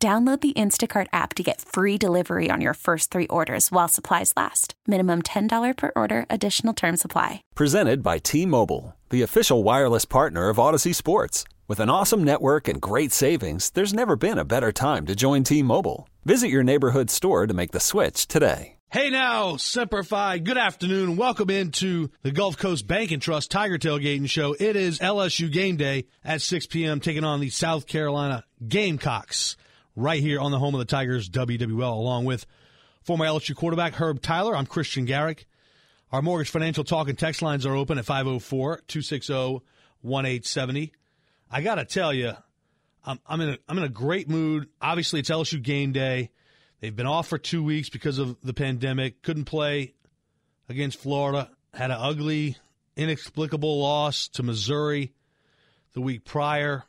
[0.00, 4.32] Download the Instacart app to get free delivery on your first three orders while supplies
[4.36, 4.74] last.
[4.86, 7.42] Minimum $10 per order, additional term supply.
[7.56, 11.42] Presented by T Mobile, the official wireless partner of Audacy Sports.
[11.66, 15.42] With an awesome network and great savings, there's never been a better time to join
[15.42, 16.08] T Mobile.
[16.24, 18.76] Visit your neighborhood store to make the switch today.
[18.90, 20.38] Hey now, Semper Fi.
[20.38, 21.16] Good afternoon.
[21.16, 24.54] Welcome into the Gulf Coast Bank and Trust Tiger Tailgating Show.
[24.58, 29.56] It is LSU game day at 6 p.m., taking on the South Carolina Gamecocks
[29.98, 32.46] right here on the home of the Tigers, WWL, along with
[33.02, 34.56] former LSU quarterback Herb Tyler.
[34.56, 35.46] I'm Christian Garrick.
[36.12, 39.34] Our mortgage financial talk and text lines are open at 504 260
[40.02, 40.92] 1870.
[41.50, 42.32] I got to tell you,
[43.04, 44.68] I'm, I'm, in a, I'm in a great mood.
[44.80, 46.30] Obviously, it's LSU game day.
[46.80, 49.22] They've been off for two weeks because of the pandemic.
[49.22, 49.94] Couldn't play
[50.68, 51.50] against Florida.
[51.74, 52.56] Had an ugly,
[52.96, 55.12] inexplicable loss to Missouri
[55.94, 56.84] the week prior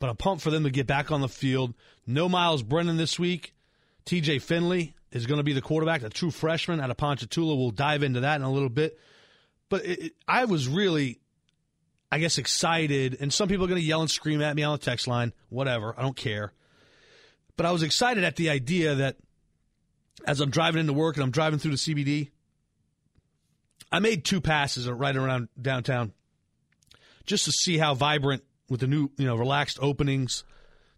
[0.00, 1.74] but I'm pumped for them to get back on the field.
[2.06, 3.54] No Myles Brennan this week.
[4.06, 7.54] TJ Finley is going to be the quarterback, a true freshman out of Ponchatoula.
[7.54, 8.98] We'll dive into that in a little bit.
[9.68, 11.20] But it, it, I was really,
[12.10, 13.18] I guess, excited.
[13.20, 15.34] And some people are going to yell and scream at me on the text line.
[15.50, 15.94] Whatever.
[15.96, 16.52] I don't care.
[17.56, 19.16] But I was excited at the idea that
[20.26, 22.30] as I'm driving into work and I'm driving through the CBD,
[23.92, 26.14] I made two passes right around downtown
[27.26, 30.44] just to see how vibrant with the new, you know, relaxed openings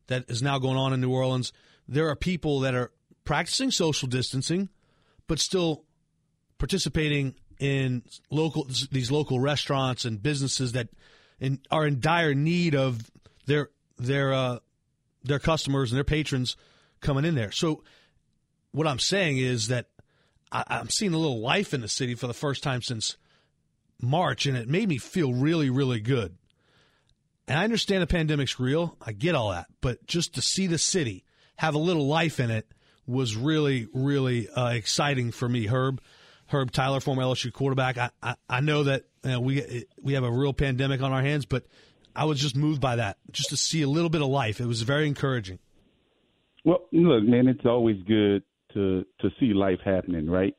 [0.06, 1.52] that is now going on in New Orleans,
[1.88, 2.92] there are people that are
[3.24, 4.68] practicing social distancing,
[5.26, 5.84] but still
[6.58, 10.88] participating in local these local restaurants and businesses that
[11.40, 13.10] in, are in dire need of
[13.46, 14.58] their their uh,
[15.24, 16.56] their customers and their patrons
[17.00, 17.52] coming in there.
[17.52, 17.82] So,
[18.72, 19.86] what I'm saying is that
[20.50, 23.16] I, I'm seeing a little life in the city for the first time since
[24.00, 26.36] March, and it made me feel really, really good.
[27.48, 28.96] And I understand the pandemic's real.
[29.00, 29.66] I get all that.
[29.80, 31.24] But just to see the city
[31.56, 32.66] have a little life in it
[33.06, 35.66] was really, really uh, exciting for me.
[35.66, 36.00] Herb,
[36.46, 37.98] Herb Tyler, former LSU quarterback.
[37.98, 41.66] I, I, I know that we we have a real pandemic on our hands, but
[42.14, 44.60] I was just moved by that, just to see a little bit of life.
[44.60, 45.58] It was very encouraging.
[46.64, 48.42] Well, look, man, it's always good
[48.74, 50.54] to to see life happening, right?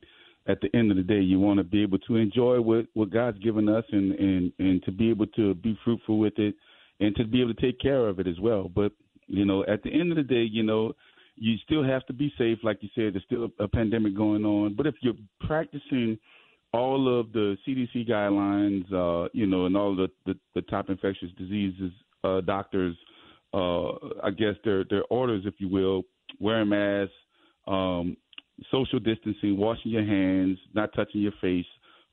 [0.47, 3.09] At the end of the day, you want to be able to enjoy what what
[3.09, 6.55] God's given us, and and and to be able to be fruitful with it
[6.99, 8.69] and to be able to take care of it as well.
[8.73, 8.91] But
[9.27, 10.93] you know, at the end of the day, you know,
[11.35, 13.13] you still have to be safe, like you said.
[13.13, 14.75] There's still a, pandemic going on.
[14.75, 16.17] But if you're practicing
[16.73, 21.29] all of the CDC guidelines, uh, you know, and all the, the, the top infectious
[21.37, 21.91] diseases
[22.23, 22.95] uh, doctors,
[23.53, 23.91] uh,
[24.23, 26.03] I guess their their orders, if you will,
[26.39, 27.13] wearing masks,
[27.67, 28.17] um,
[28.71, 31.65] social distancing, washing your hands, not touching your face,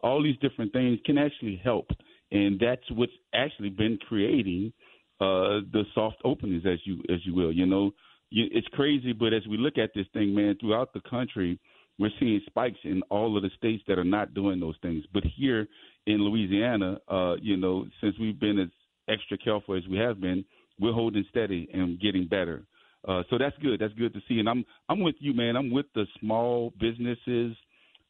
[0.03, 1.87] all these different things can actually help
[2.33, 4.73] and that's what's actually been creating
[5.21, 7.53] uh, the soft openings, as you as you will.
[7.53, 7.93] You know,
[8.31, 11.59] you, it's crazy, but as we look at this thing, man, throughout the country,
[11.99, 15.05] we're seeing spikes in all of the states that are not doing those things.
[15.13, 15.69] But here
[16.07, 18.69] in Louisiana, uh, you know, since we've been as
[19.09, 20.45] extra careful as we have been,
[20.79, 22.65] we're holding steady and getting better.
[23.07, 23.81] Uh, so that's good.
[23.81, 24.39] That's good to see.
[24.39, 25.57] And I'm I'm with you, man.
[25.57, 27.57] I'm with the small businesses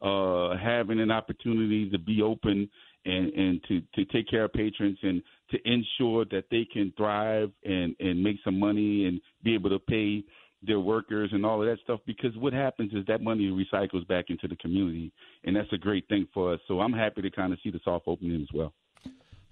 [0.03, 2.69] uh, having an opportunity to be open
[3.05, 7.51] and, and to, to take care of patrons and to ensure that they can thrive
[7.65, 10.23] and, and make some money and be able to pay
[10.63, 14.27] their workers and all of that stuff because what happens is that money recycles back
[14.29, 15.11] into the community
[15.45, 16.61] and that's a great thing for us.
[16.69, 18.75] So I'm happy to kind of see the soft opening as well.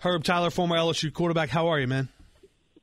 [0.00, 2.08] Herb Tyler, former LSU quarterback, how are you, man?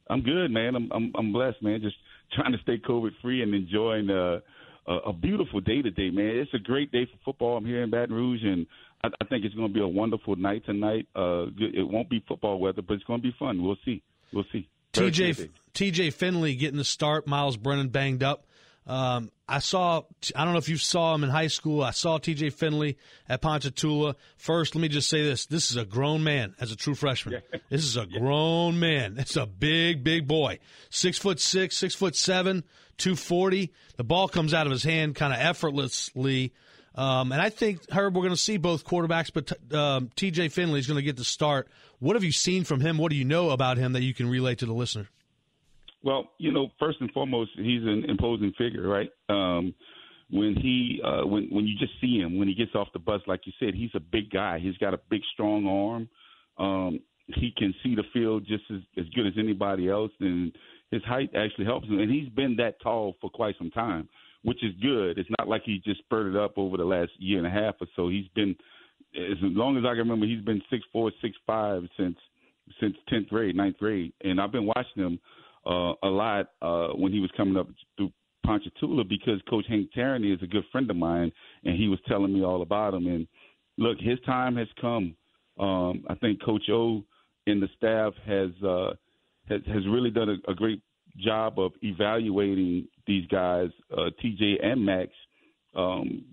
[0.10, 0.76] I'm good, man.
[0.76, 1.82] I'm I'm, I'm blessed, man.
[1.82, 1.96] Just
[2.34, 4.40] trying to stay COVID free and enjoying uh,
[4.88, 6.36] a, a beautiful day today, man.
[6.36, 7.58] It's a great day for football.
[7.58, 8.68] I'm here in Baton Rouge, and
[9.04, 11.08] I, I think it's going to be a wonderful night tonight.
[11.16, 13.64] Uh, it won't be football weather, but it's going to be fun.
[13.64, 14.02] We'll see.
[14.34, 14.68] We'll see.
[14.94, 17.28] TJ TJ Finley getting the start.
[17.28, 18.46] Myles Brennan banged up.
[18.88, 20.04] Um, I saw.
[20.36, 21.84] I don't know if you saw him in high school.
[21.84, 22.98] I saw TJ Finley
[23.28, 24.16] at Ponchatoula.
[24.38, 27.42] First, let me just say this: this is a grown man as a true freshman.
[27.52, 27.60] Yeah.
[27.70, 29.16] This is a grown man.
[29.18, 30.60] It's a big, big boy.
[30.92, 32.64] Six foot six, six foot seven,
[32.98, 33.74] two forty.
[33.98, 36.54] The ball comes out of his hand kind of effortlessly.
[36.96, 40.80] Um, and I think Herb, we're going to see both quarterbacks, but um, TJ Finley
[40.80, 41.68] is going to get the start.
[42.00, 42.98] What have you seen from him?
[42.98, 45.10] What do you know about him that you can relate to the listener?
[46.04, 49.10] Well, you know, first and foremost, he's an imposing figure, right?
[49.28, 49.74] Um,
[50.30, 53.22] when he uh, when when you just see him when he gets off the bus,
[53.28, 54.60] like you said, he's a big guy.
[54.60, 56.10] He's got a big, strong arm.
[56.58, 60.56] Um, he can see the field just as, as good as anybody else, and
[60.92, 62.00] his height actually helps him.
[62.00, 64.08] And he's been that tall for quite some time,
[64.46, 65.18] which is good.
[65.18, 67.88] It's not like he just spurted up over the last year and a half or
[67.96, 68.10] so.
[68.10, 68.56] He's been
[69.16, 72.18] as long as I can remember, he's been six four, six five since
[72.80, 75.20] since tenth grade, ninth grade, and I've been watching him
[75.66, 78.12] uh, a lot uh, when he was coming up through
[78.46, 81.32] Ponchatoula because Coach Hank Tierney is a good friend of mine,
[81.64, 83.08] and he was telling me all about him.
[83.08, 83.28] And
[83.78, 85.16] look, his time has come.
[85.60, 87.04] Um, I think Coach O
[87.48, 88.94] and the staff has uh,
[89.50, 90.82] has, has really done a, a great
[91.18, 95.10] job of evaluating these guys, uh, TJ and Max,
[95.76, 96.24] um,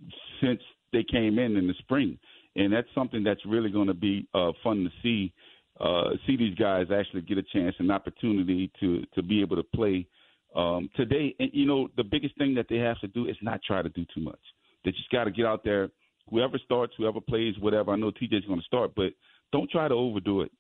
[0.42, 0.60] since
[0.92, 2.18] they came in in the spring,
[2.56, 5.32] and that's something that's really going to be uh, fun to see.
[5.80, 9.62] Uh, see these guys actually get a chance, an opportunity to to be able to
[9.62, 10.06] play
[10.54, 11.34] um, today.
[11.38, 13.88] And you know, the biggest thing that they have to do is not try to
[13.88, 14.38] do too much.
[14.84, 15.88] They just got to get out there.
[16.30, 17.92] Whoever starts, whoever plays, whatever.
[17.92, 19.12] I know TJ's going to start, but
[19.52, 20.52] don't try to overdo it.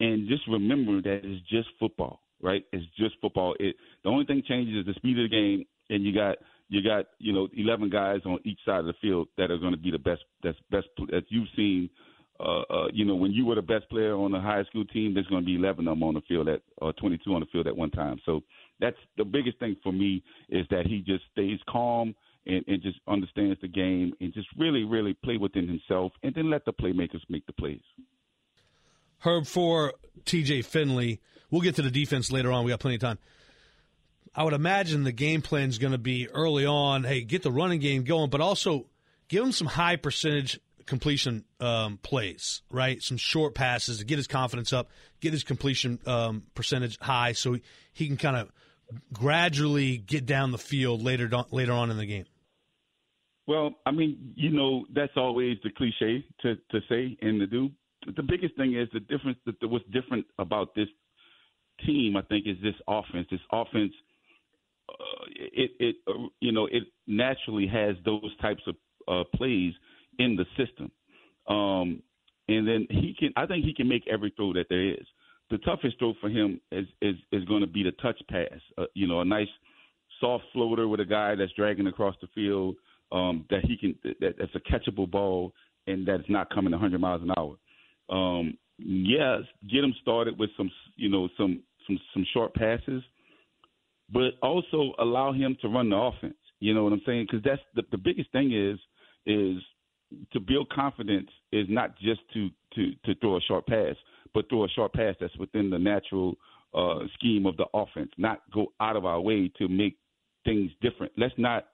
[0.00, 2.64] And just remember that it's just football, right?
[2.72, 3.54] It's just football.
[3.58, 6.36] It the only thing changes is the speed of the game, and you got
[6.68, 9.72] you got you know 11 guys on each side of the field that are going
[9.72, 11.90] to be the best that's best that you've seen.
[12.38, 15.12] Uh, uh, you know, when you were the best player on a high school team,
[15.12, 17.46] there's going to be 11 of them on the field at or 22 on the
[17.52, 18.18] field at one time.
[18.24, 18.40] So
[18.80, 22.14] that's the biggest thing for me is that he just stays calm
[22.46, 26.48] and, and just understands the game and just really, really play within himself and then
[26.48, 27.82] let the playmakers make the plays.
[29.20, 29.94] Herb for
[30.24, 31.20] TJ Finley.
[31.50, 32.64] We'll get to the defense later on.
[32.64, 33.18] We got plenty of time.
[34.34, 37.04] I would imagine the game plan is going to be early on.
[37.04, 38.86] Hey, get the running game going, but also
[39.28, 43.02] give him some high percentage completion um, plays, right?
[43.02, 44.88] Some short passes to get his confidence up,
[45.20, 47.56] get his completion um, percentage high, so
[47.92, 48.50] he, can kind of
[49.12, 52.24] gradually get down the field later later on in the game.
[53.46, 57.70] Well, I mean, you know, that's always the cliche to to say and to do.
[58.06, 59.38] The biggest thing is the difference.
[59.46, 60.88] That what's different about this
[61.84, 63.26] team, I think, is this offense.
[63.30, 63.92] This offense
[64.88, 68.76] uh, it it uh, you know it naturally has those types of
[69.08, 69.72] uh, plays
[70.18, 70.90] in the system,
[71.48, 72.02] um,
[72.48, 73.32] and then he can.
[73.36, 75.06] I think he can make every throw that there is.
[75.50, 78.60] The toughest throw for him is is, is going to be the touch pass.
[78.78, 79.48] Uh, you know, a nice
[80.20, 82.76] soft floater with a guy that's dragging across the field
[83.12, 85.52] um, that he can that, that's a catchable ball
[85.86, 87.56] and that's not coming 100 miles an hour.
[88.10, 89.40] Um, yes,
[89.70, 93.02] get him started with some you know some some some short passes
[94.12, 96.34] but also allow him to run the offense.
[96.58, 97.26] You know what I'm saying?
[97.30, 98.78] Because that's the, the biggest thing is
[99.26, 99.62] is
[100.32, 103.94] to build confidence is not just to to to throw a short pass,
[104.34, 106.34] but throw a short pass that's within the natural
[106.74, 108.10] uh, scheme of the offense.
[108.18, 109.96] Not go out of our way to make
[110.44, 111.12] things different.
[111.16, 111.68] Let's not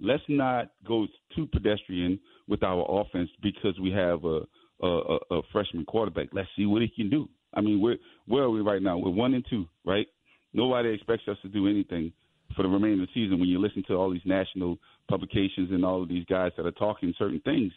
[0.00, 4.40] let's not go too pedestrian with our offense because we have a
[4.86, 6.28] a, a freshman quarterback.
[6.32, 7.28] Let's see what he can do.
[7.54, 7.96] I mean, where
[8.26, 8.98] where are we right now?
[8.98, 10.06] We're one and two, right?
[10.52, 12.12] Nobody expects us to do anything
[12.54, 14.78] for the remainder of the season when you listen to all these national
[15.08, 17.72] publications and all of these guys that are talking certain things.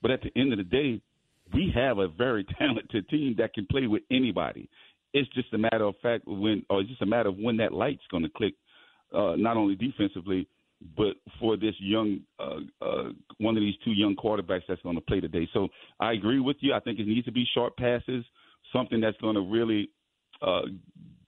[0.00, 1.00] But at the end of the day,
[1.52, 4.68] we have a very talented team that can play with anybody.
[5.12, 7.72] It's just a matter of fact when, or it's just a matter of when that
[7.72, 8.54] light's going to click,
[9.14, 10.48] uh, not only defensively,
[10.96, 15.00] but for this young, uh, uh, one of these two young quarterbacks that's going to
[15.02, 15.48] play today.
[15.52, 15.68] So
[16.00, 16.74] I agree with you.
[16.74, 18.24] I think it needs to be short passes,
[18.72, 19.90] something that's going to really
[20.40, 20.62] uh,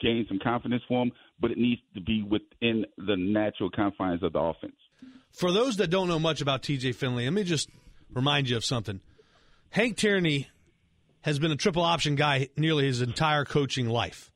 [0.00, 4.32] gain some confidence for him, but it needs to be within the natural confines of
[4.32, 4.76] the offense.
[5.30, 7.68] For those that don't know much about TJ Finley, let me just
[8.12, 9.00] remind you of something.
[9.70, 10.48] Hank Tierney
[11.22, 14.30] has been a triple option guy nearly his entire coaching life.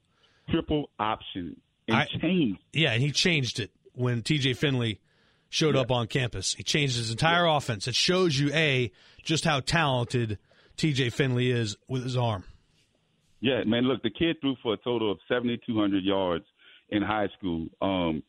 [0.50, 1.60] Triple option.
[1.86, 2.60] And I, changed.
[2.72, 5.00] Yeah, and he changed it when TJ Finley
[5.48, 5.82] showed yeah.
[5.82, 6.54] up on campus.
[6.54, 7.56] He changed his entire yeah.
[7.56, 7.86] offense.
[7.88, 10.38] It shows you, A, just how talented
[10.76, 12.44] TJ Finley is with his arm.
[13.40, 13.84] Yeah, man.
[13.84, 16.44] Look, the kid threw for a total of 7,200 yards
[16.90, 17.66] in high school.
[17.80, 18.22] Um,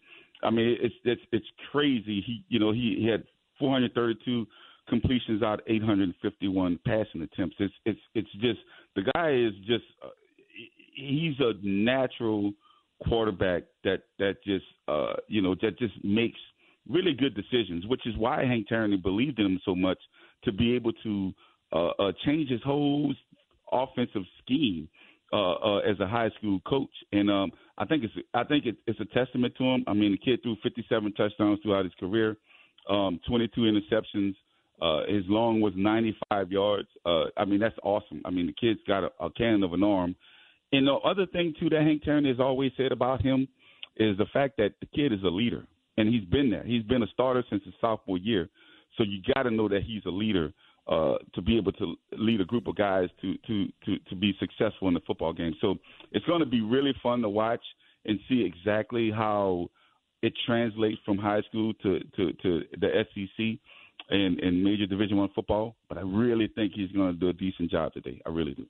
[0.44, 2.24] I mean, it's it's it's crazy.
[2.26, 3.24] He, you know, he, he had
[3.60, 4.46] 432
[4.88, 7.56] completions out, 851 passing attempts.
[7.60, 8.60] It's it's it's just
[8.96, 10.10] the guy is just uh,
[10.96, 12.54] he's a natural
[13.08, 16.40] quarterback that that just uh, you know that just makes
[16.88, 20.00] really good decisions, which is why Hank Tierney believed in him so much
[20.44, 21.34] to be able to
[21.72, 23.14] uh, uh, change his whole
[23.72, 24.88] offensive scheme
[25.32, 28.78] uh, uh, as a high school coach, and um, I think it's I think it,
[28.88, 29.84] it's a testament to him.
[29.86, 32.36] I mean, the kid threw 57 touchdowns throughout his career,
[32.90, 34.36] um, 22 interceptions.
[34.82, 36.88] Uh, his long was 95 yards.
[37.06, 38.22] Uh, I mean, that's awesome.
[38.24, 40.16] I mean, the kid's got a, a cannon of an arm.
[40.72, 43.48] And the other thing too that Hank Tierney has always said about him,
[44.00, 45.66] is the fact that the kid is a leader,
[46.00, 46.64] and he's been there.
[46.64, 48.50] He's been a starter since his sophomore year,
[48.98, 50.54] so you got to know that he's a leader
[50.88, 54.34] uh, to be able to lead a group of guys to to to to be
[54.40, 55.54] successful in the football game.
[55.60, 55.76] So
[56.14, 57.62] it's going to be really fun to watch
[58.06, 59.70] and see exactly how
[60.22, 63.60] it translates from high school to to, to the SEC
[64.10, 65.76] and, and major Division One football.
[65.90, 68.22] But I really think he's going to do a decent job today.
[68.26, 68.66] I really do.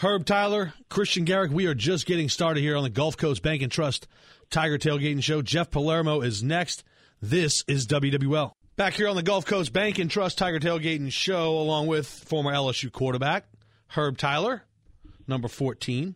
[0.00, 3.60] Herb Tyler, Christian Garrick, we are just getting started here on the Gulf Coast Bank
[3.60, 4.08] and Trust
[4.48, 5.42] Tiger Tailgating Show.
[5.42, 6.84] Jeff Palermo is next.
[7.20, 8.52] This is WWL.
[8.76, 12.50] Back here on the Gulf Coast Bank and Trust Tiger Tailgating Show, along with former
[12.50, 13.44] LSU quarterback
[13.88, 14.62] Herb Tyler,
[15.28, 16.14] number 14.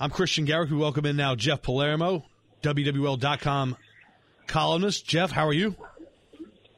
[0.00, 0.68] I'm Christian Garrick.
[0.68, 2.24] We welcome in now Jeff Palermo,
[2.64, 3.76] WWL.com
[4.48, 5.06] columnist.
[5.06, 5.76] Jeff, how are you?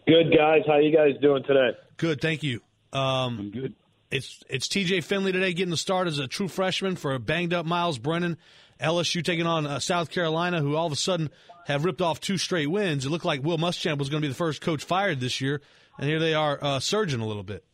[0.07, 0.61] Good, guys.
[0.67, 1.71] How are you guys doing today?
[1.97, 2.61] Good, thank you.
[2.93, 3.75] Um, I'm good.
[4.15, 7.53] It's it's TJ Finley today getting the start as a true freshman for a banged
[7.53, 8.39] up Myles Brennan.
[8.81, 11.31] LSU taking on uh, South Carolina, who all of a sudden
[11.67, 13.05] have ripped off two straight wins.
[13.05, 15.61] It looked like Will Muschamp was going to be the first coach fired this year,
[15.99, 17.65] and here they are uh, surging a little bit.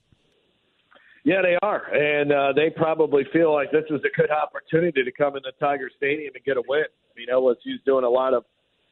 [1.25, 5.13] Yeah, they are, and uh, they probably feel like this is a good opportunity to
[5.13, 6.85] come into Tiger Stadium and get a win.
[6.85, 8.45] I mean, LSU's doing a lot of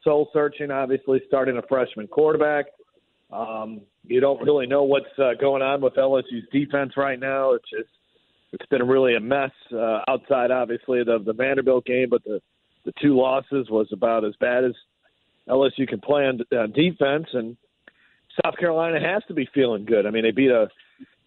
[0.03, 2.65] soul searching, obviously starting a freshman quarterback.
[3.31, 7.53] Um, you don't really know what's uh, going on with LSU's defense right now.
[7.53, 7.89] It's just
[8.51, 12.41] it's been really a mess uh, outside, obviously, the the Vanderbilt game, but the
[12.85, 14.71] the two losses was about as bad as
[15.47, 17.55] LSU can play on, on defense, and
[18.43, 20.05] South Carolina has to be feeling good.
[20.05, 20.67] I mean, they beat a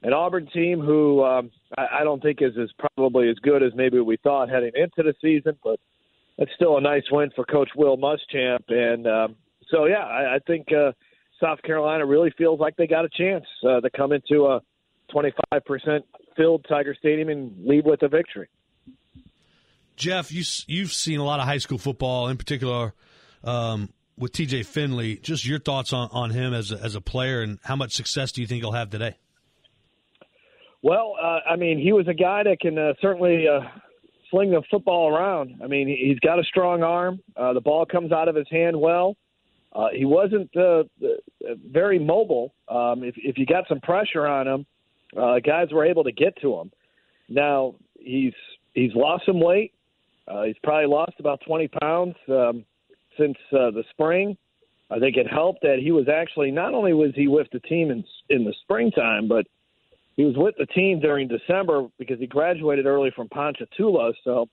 [0.03, 3.71] an Auburn team who um, I, I don't think is is probably as good as
[3.77, 5.79] maybe we thought heading into the season, but
[6.37, 9.37] that's still a nice win for Coach Will Muschamp, and um,
[9.71, 10.67] so yeah, I, I think.
[10.73, 10.91] Uh,
[11.43, 14.61] South Carolina really feels like they got a chance uh, to come into a
[15.13, 16.01] 25%
[16.37, 18.49] filled Tiger Stadium and leave with a victory.
[19.97, 22.95] Jeff, you you've seen a lot of high school football, in particular
[23.45, 24.63] um, with T.J.
[24.63, 25.17] Finley.
[25.17, 28.33] Just your thoughts on, on him as a, as a player, and how much success
[28.33, 29.17] do you think he'll have today?
[30.83, 33.61] Well, uh, I mean, he was a guy that can uh, certainly uh,
[34.31, 35.61] sling the football around.
[35.63, 37.21] I mean, he's got a strong arm.
[37.37, 39.17] Uh, the ball comes out of his hand well.
[39.75, 40.85] Uh, he wasn't uh,
[41.71, 42.53] very mobile.
[42.69, 44.67] Um, if, if you got some pressure on him,
[45.17, 46.71] uh, guys were able to get to him.
[47.29, 48.35] Now he's
[48.75, 49.73] he's lost some weight.
[50.29, 52.65] Uh, he's probably lost about 20 pounds um,
[53.19, 54.37] since uh, the spring.
[54.91, 57.91] I think it helped that he was actually not only was he with the team
[57.91, 59.47] in in the springtime, but
[60.17, 64.13] he was with the team during December because he graduated early from Ponchatoula.
[64.25, 64.49] So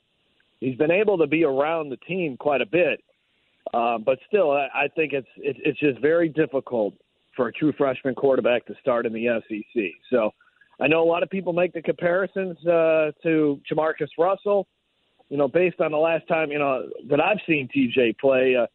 [0.62, 3.04] he's been able to be around the team quite a bit.
[3.74, 6.96] Uh, but still, I, I think it's it, it's just very difficult
[7.36, 9.84] for a true freshman quarterback to start in the SEC.
[10.10, 10.32] So
[10.82, 14.68] I know a lot of people make the comparisons uh, to JaMarcus Russell.
[15.30, 18.66] You know, based on the last time you know that I've seen TJ play, uh,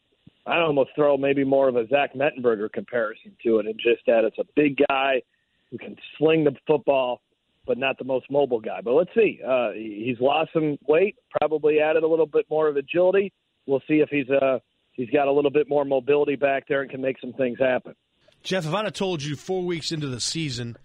[0.49, 4.25] I almost throw maybe more of a Zach Mettenberger comparison to it, and just that
[4.25, 5.23] it's a big guy
[5.71, 7.23] who can sling the football,
[7.67, 8.81] but not the most mobile guy.
[8.83, 9.41] But let's see.
[9.47, 13.33] Uh, he's lost some weight, probably added a little bit more of agility.
[13.67, 14.59] We'll see if he's a uh,
[14.95, 17.95] he's got a little bit more mobility back there and can make some things happen.
[18.43, 20.77] Jeff, if I'd have told you four weeks into the season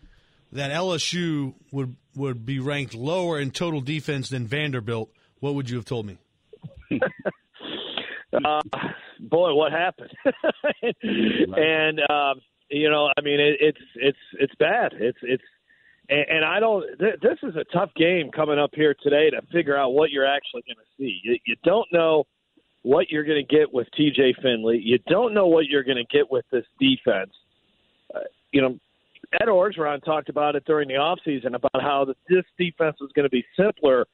[0.51, 5.78] that LSU would would be ranked lower in total defense than Vanderbilt, what would you
[5.78, 6.18] have told me?
[6.92, 8.62] uh,
[9.20, 10.12] boy, what happened?
[11.04, 14.94] and um, you know, I mean, it, it's it's it's bad.
[14.94, 15.44] It's it's
[16.10, 16.86] and, and I don't.
[17.00, 20.25] Th- this is a tough game coming up here today to figure out what you're
[20.25, 21.20] actually going to see.
[21.24, 22.25] You, you don't know
[22.83, 24.79] what you're going to get with TJ Finley.
[24.83, 27.31] You don't know what you're going to get with this defense.
[28.13, 28.19] Uh,
[28.51, 28.79] you know,
[29.33, 33.29] Ed Orgeron talked about it during the offseason about how this defense was going to
[33.29, 34.05] be simpler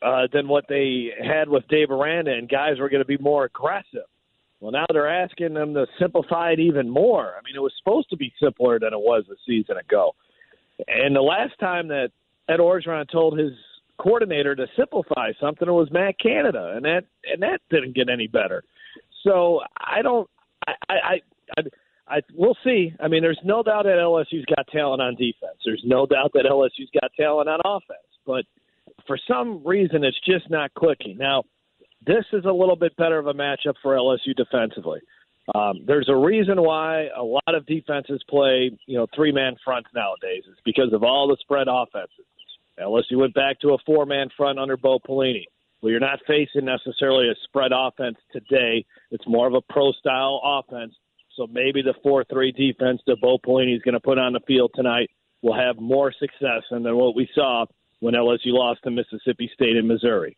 [0.00, 3.44] uh, than what they had with Dave Aranda, and guys were going to be more
[3.44, 4.06] aggressive.
[4.60, 7.34] Well, now they're asking them to simplify it even more.
[7.36, 10.14] I mean, it was supposed to be simpler than it was a season ago.
[10.88, 12.10] And the last time that
[12.48, 13.52] Ed Orgeron told his
[13.98, 15.68] coordinator to simplify something.
[15.68, 18.64] It was Matt Canada, and that and that didn't get any better.
[19.24, 20.28] So I don't.
[20.66, 21.20] I I
[21.56, 21.62] I,
[22.08, 22.92] I we'll see.
[23.00, 25.58] I mean, there's no doubt that LSU's got talent on defense.
[25.64, 28.44] There's no doubt that LSU's got talent on offense, but
[29.06, 31.16] for some reason, it's just not clicking.
[31.18, 31.44] Now,
[32.06, 35.00] this is a little bit better of a matchup for LSU defensively.
[35.54, 39.88] Um, there's a reason why a lot of defenses play, you know, three man fronts
[39.94, 40.44] nowadays.
[40.48, 42.26] It's because of all the spread offenses.
[42.78, 45.44] LSU went back to a four man front under Bo Pelini.
[45.80, 48.84] Well, you're not facing necessarily a spread offense today.
[49.10, 50.94] It's more of a pro style offense.
[51.36, 54.40] So maybe the 4 3 defense that Bo Pelini is going to put on the
[54.46, 55.10] field tonight
[55.40, 57.66] will have more success than what we saw
[58.00, 60.36] when LSU lost to Mississippi State and Missouri.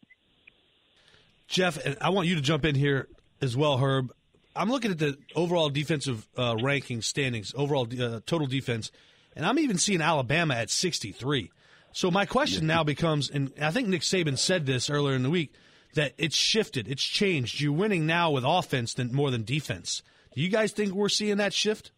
[1.46, 3.08] Jeff, I want you to jump in here
[3.42, 4.12] as well, Herb.
[4.56, 8.90] I'm looking at the overall defensive uh, ranking standings, overall uh, total defense,
[9.34, 11.50] and I'm even seeing Alabama at 63.
[11.94, 15.30] So my question now becomes, and I think Nick Saban said this earlier in the
[15.30, 15.52] week,
[15.94, 17.60] that it's shifted, it's changed.
[17.60, 20.02] You're winning now with offense than more than defense.
[20.34, 21.92] Do you guys think we're seeing that shift?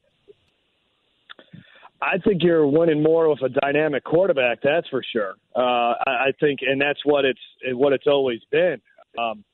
[2.02, 4.58] I think you're winning more with a dynamic quarterback.
[4.62, 5.32] That's for sure.
[5.56, 7.40] Uh, I, I think, and that's what it's
[7.72, 8.82] what it's always been.
[9.18, 9.44] Um,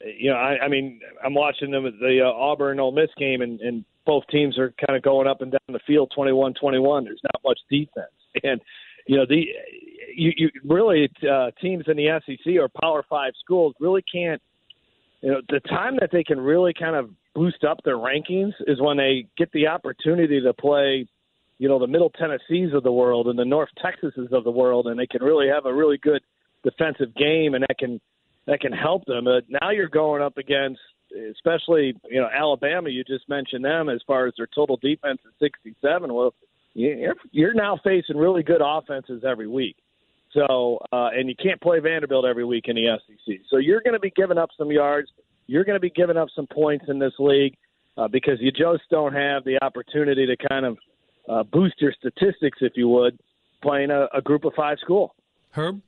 [0.00, 3.42] you know, I, I mean, I'm watching them at the uh, Auburn Ole Miss game,
[3.42, 7.02] and, and both teams are kind of going up and down the field, 21-21.
[7.02, 8.60] There's not much defense, and
[9.06, 9.44] you know, the
[10.14, 14.40] you, you really uh, teams in the SEC or Power Five schools really can't.
[15.20, 18.80] You know, the time that they can really kind of boost up their rankings is
[18.80, 21.06] when they get the opportunity to play
[21.62, 24.88] you know the Middle Tennessees of the world and the North Texases of the world,
[24.88, 26.20] and they can really have a really good
[26.64, 28.00] defensive game, and that can
[28.46, 29.26] that can help them.
[29.48, 30.80] Now you're going up against,
[31.30, 32.90] especially you know Alabama.
[32.90, 36.12] You just mentioned them as far as their total defense is 67.
[36.12, 36.34] Well,
[36.74, 39.76] you're you're now facing really good offenses every week.
[40.32, 43.40] So, uh, and you can't play Vanderbilt every week in the SEC.
[43.50, 45.10] So you're going to be giving up some yards.
[45.46, 47.54] You're going to be giving up some points in this league
[47.98, 50.78] uh, because you just don't have the opportunity to kind of
[51.28, 53.18] uh, boost your statistics, if you would,
[53.62, 55.14] playing a, a group of five school.
[55.50, 55.80] Herb?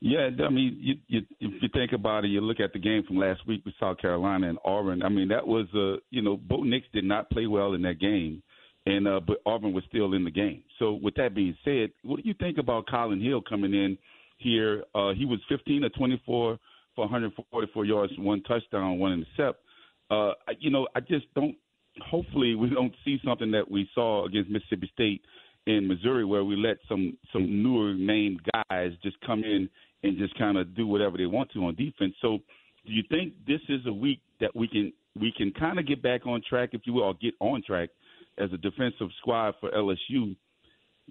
[0.00, 3.04] Yeah, I mean, you, you, if you think about it, you look at the game
[3.06, 5.02] from last week with South Carolina and Auburn.
[5.02, 7.82] I mean, that was a, uh, you know, Bo Nix did not play well in
[7.82, 8.42] that game,
[8.86, 10.62] and uh, but Auburn was still in the game.
[10.78, 13.98] So with that being said, what do you think about Collin Hill coming in
[14.38, 14.84] here?
[14.94, 16.58] Uh, he was 15 or 24
[16.96, 19.62] for 144 yards, one touchdown, one intercept.
[20.10, 21.56] Uh, you know, I just don't
[22.00, 25.22] hopefully we don't see something that we saw against Mississippi State
[25.66, 29.68] in Missouri where we let some some newer named guys just come in
[30.02, 32.14] and just kind of do whatever they want to on defense.
[32.22, 32.38] So,
[32.86, 36.02] do you think this is a week that we can we can kind of get
[36.02, 37.90] back on track, if you will, or get on track
[38.38, 40.36] as a defensive squad for LSU?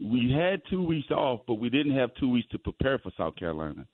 [0.02, 3.36] We had two weeks off, but we didn't have two weeks to prepare for South
[3.36, 3.86] Carolina.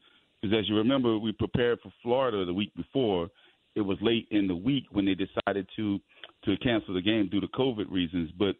[0.42, 3.30] Because as you remember, we prepared for Florida the week before.
[3.76, 6.00] It was late in the week when they decided to
[6.46, 8.30] to cancel the game due to COVID reasons.
[8.38, 8.56] But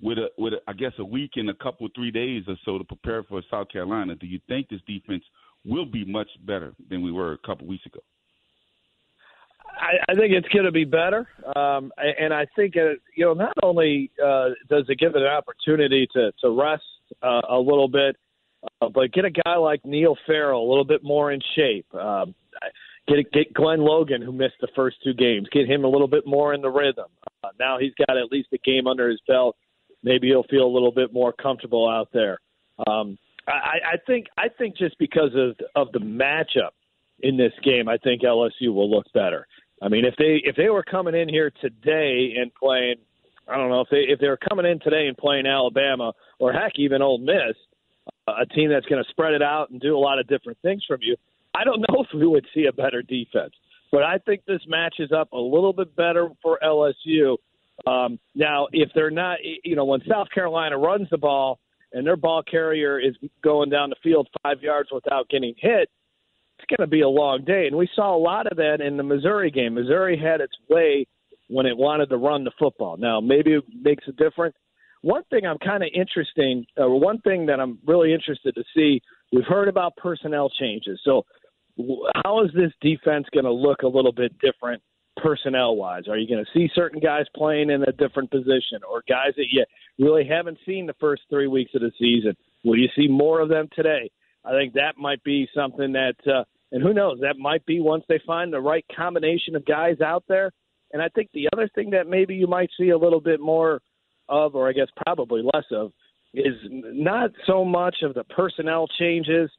[0.00, 2.78] with a with a, I guess a week and a couple three days or so
[2.78, 5.24] to prepare for South Carolina, do you think this defense
[5.64, 8.00] will be much better than we were a couple weeks ago?
[9.82, 13.34] I, I think it's going to be better, um, and I think uh, you know
[13.34, 16.84] not only uh, does it give it an opportunity to to rest
[17.22, 18.16] uh, a little bit,
[18.80, 21.92] uh, but get a guy like Neil Farrell a little bit more in shape.
[21.94, 22.34] Um,
[23.08, 26.24] Get get Glenn Logan, who missed the first two games, get him a little bit
[26.24, 27.06] more in the rhythm.
[27.42, 29.56] Uh, now he's got at least a game under his belt.
[30.04, 32.38] Maybe he'll feel a little bit more comfortable out there.
[32.86, 33.18] Um,
[33.48, 36.70] I, I think I think just because of of the matchup
[37.20, 39.48] in this game, I think LSU will look better.
[39.82, 42.96] I mean, if they if they were coming in here today and playing,
[43.48, 46.52] I don't know if they if they were coming in today and playing Alabama or
[46.52, 47.56] heck even Ole Miss,
[48.28, 50.84] a team that's going to spread it out and do a lot of different things
[50.86, 51.16] from you.
[51.54, 53.54] I don't know if we would see a better defense,
[53.90, 57.36] but I think this matches up a little bit better for LSU.
[57.84, 61.58] Um, now, if they're not, you know, when South Carolina runs the ball
[61.92, 65.90] and their ball carrier is going down the field five yards without getting hit,
[66.76, 67.66] going to be a long day.
[67.66, 69.74] And we saw a lot of that in the Missouri game.
[69.74, 71.06] Missouri had its way
[71.48, 72.96] when it wanted to run the football.
[72.96, 74.56] Now, maybe it makes a difference.
[75.02, 79.00] One thing I'm kind of interesting, uh, one thing that I'm really interested to see,
[79.32, 81.00] we've heard about personnel changes.
[81.04, 81.24] So
[82.24, 84.82] how is this defense going to look a little bit different
[85.16, 86.04] personnel wise?
[86.08, 89.46] Are you going to see certain guys playing in a different position or guys that
[89.50, 89.64] you
[89.98, 92.36] really haven't seen the first three weeks of the season?
[92.64, 94.10] Will you see more of them today?
[94.44, 98.04] I think that might be something that, uh, and who knows, that might be once
[98.08, 100.50] they find the right combination of guys out there.
[100.92, 103.80] And I think the other thing that maybe you might see a little bit more
[104.28, 105.92] of, or I guess probably less of,
[106.34, 109.50] is not so much of the personnel changes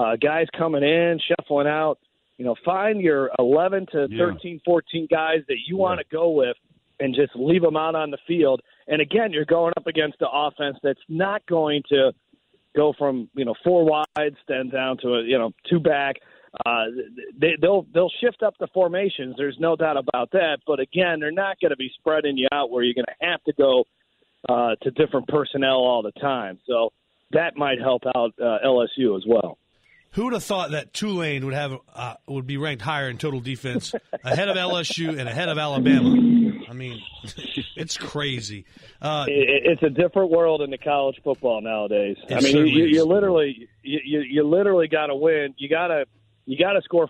[0.00, 1.98] uh, guys coming in, shuffling out.
[2.38, 4.18] You know, find your 11 to yeah.
[4.18, 6.56] 13, 14 guys that you want to go with
[6.98, 8.62] and just leave them out on the field.
[8.88, 12.12] And again, you're going up against the offense that's not going to
[12.74, 16.16] go from you know four wides then down to a you know two back.
[16.66, 16.84] Uh,
[17.38, 19.34] they, they'll they'll shift up the formations.
[19.38, 20.58] There's no doubt about that.
[20.66, 23.42] But again, they're not going to be spreading you out where you're going to have
[23.44, 23.84] to go
[24.48, 26.58] uh, to different personnel all the time.
[26.66, 26.92] So
[27.30, 29.58] that might help out uh, LSU as well.
[30.12, 33.40] Who would have thought that Tulane would have uh, would be ranked higher in total
[33.40, 36.10] defense, ahead of LSU and ahead of Alabama?
[36.68, 37.00] I mean,
[37.76, 38.66] it's crazy.
[39.00, 42.18] Uh, it's a different world in the college football nowadays.
[42.28, 45.54] I mean, you, you, literally you, you, you literally got to win.
[45.56, 46.04] You got to
[46.46, 47.08] you got to score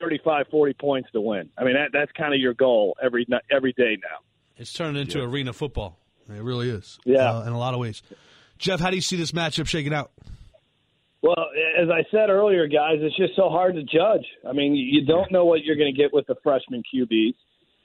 [0.00, 1.50] 35, 40 points to win.
[1.58, 4.18] I mean, that, that's kind of your goal every every day now.
[4.56, 5.24] It's turned into yeah.
[5.24, 5.98] arena football.
[6.28, 6.98] It really is.
[7.04, 8.02] Yeah, uh, in a lot of ways.
[8.58, 10.12] Jeff, how do you see this matchup shaking out?
[11.22, 11.46] Well,
[11.80, 14.26] as I said earlier, guys, it's just so hard to judge.
[14.46, 17.34] I mean, you don't know what you're going to get with the freshman QBs.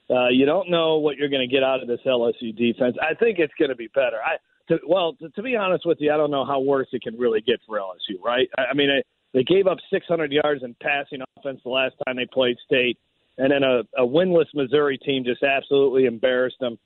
[0.10, 2.98] Uh, you don't know what you're going to get out of this LSU defense.
[3.02, 4.18] I think it's going to be better.
[4.24, 4.38] I
[4.70, 7.18] to, well, to, to be honest with you, I don't know how worse it can
[7.18, 8.22] really get for LSU.
[8.24, 8.50] Right?
[8.58, 9.02] I, I mean, I,
[9.34, 12.98] they gave up 600 yards in passing offense the last time they played State,
[13.38, 16.78] and then a, a winless Missouri team just absolutely embarrassed them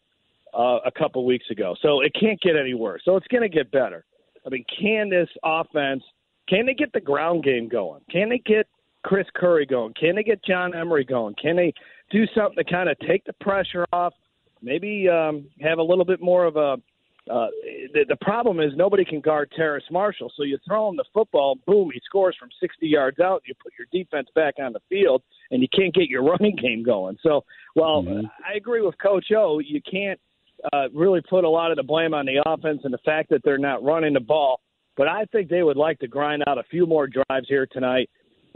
[0.53, 1.75] uh, a couple weeks ago.
[1.81, 3.01] So it can't get any worse.
[3.05, 4.05] So it's going to get better.
[4.45, 6.03] I mean, can this offense?
[6.49, 8.01] Can they get the ground game going?
[8.11, 8.67] Can they get
[9.03, 9.93] Chris Curry going?
[9.99, 11.35] Can they get John Emery going?
[11.41, 11.73] Can they
[12.11, 14.13] do something to kind of take the pressure off?
[14.61, 16.77] Maybe um, have a little bit more of a.
[17.31, 17.47] Uh,
[17.93, 21.57] the, the problem is nobody can guard Terrace Marshall, so you throw him the football,
[21.65, 23.43] boom, he scores from 60 yards out.
[23.45, 26.83] You put your defense back on the field, and you can't get your running game
[26.83, 27.17] going.
[27.23, 28.25] So, well, mm-hmm.
[28.45, 29.59] I agree with Coach O.
[29.59, 30.19] You can't
[30.73, 33.41] uh, really put a lot of the blame on the offense and the fact that
[33.43, 34.59] they're not running the ball.
[34.97, 38.09] But I think they would like to grind out a few more drives here tonight,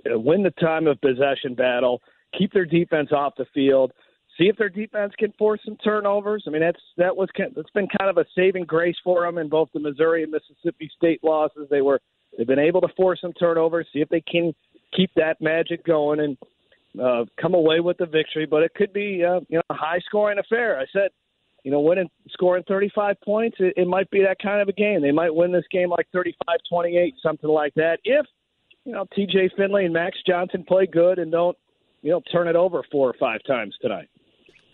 [0.05, 2.01] uh, win the time of possession battle,
[2.37, 3.91] keep their defense off the field,
[4.37, 6.43] see if their defense can force some turnovers.
[6.47, 9.49] I mean, that's that was that's been kind of a saving grace for them in
[9.49, 11.67] both the Missouri and Mississippi State losses.
[11.69, 11.99] They were
[12.37, 14.53] they've been able to force some turnovers, see if they can
[14.95, 16.37] keep that magic going and
[17.01, 18.45] uh, come away with the victory.
[18.45, 20.79] But it could be uh, you know a high scoring affair.
[20.79, 21.09] I said
[21.67, 25.01] you know, winning, scoring 35 points, it, it might be that kind of a game.
[25.01, 27.97] They might win this game like 35-28, something like that.
[28.05, 28.25] If
[28.85, 29.51] you know T.J.
[29.57, 31.57] Finley and Max Johnson play good and don't,
[32.03, 34.07] you know, turn it over four or five times tonight.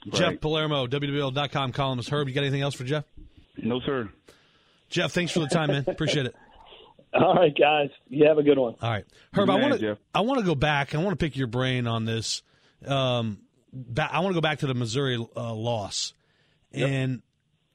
[0.05, 0.13] Right.
[0.13, 2.09] Jeff Palermo, WWL.com columnist.
[2.09, 3.05] Herb, you got anything else for Jeff?
[3.57, 4.09] No, sir.
[4.89, 5.85] Jeff, thanks for the time, man.
[5.87, 6.35] Appreciate it.
[7.13, 7.89] All right, guys.
[8.09, 8.75] You have a good one.
[8.81, 9.47] All right, Herb.
[9.47, 9.97] Man, I want to.
[10.13, 10.95] I want to go back.
[10.95, 12.41] I want to pick your brain on this.
[12.85, 13.39] Um,
[13.97, 16.13] I want to go back to the Missouri uh, loss
[16.73, 16.89] Yep.
[16.89, 17.21] And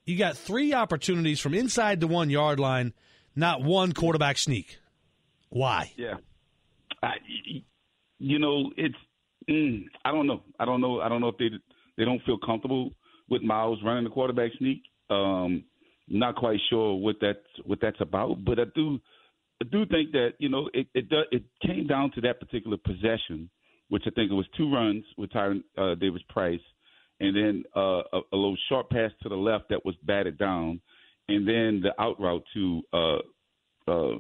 [0.05, 2.93] you got three opportunities from inside the one yard line,
[3.35, 4.79] not one quarterback sneak.
[5.51, 5.93] Why?
[5.97, 6.15] Yeah.
[7.03, 7.15] I,
[8.19, 8.97] you know, it's
[9.49, 10.43] mm, I don't know.
[10.59, 11.01] I don't know.
[11.01, 11.51] I don't know if they
[11.99, 12.93] they don't feel comfortable
[13.29, 14.83] with Myles running the quarterback sneak.
[15.11, 15.65] Um,
[16.09, 18.99] not quite sure what that's what that's about, but I do
[19.61, 22.79] I do think that you know it it, does, it came down to that particular
[22.79, 23.51] possession,
[23.91, 26.61] which I think it was two runs with Tyrion uh, Davis Price
[27.21, 30.81] and then uh, a, a, little short pass to the left that was batted down,
[31.29, 33.19] and then the out route to uh,
[33.89, 34.17] uh,